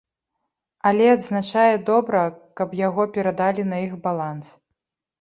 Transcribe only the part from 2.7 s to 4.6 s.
яго перадалі на іх баланс.